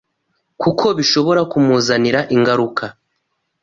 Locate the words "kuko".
0.61-0.85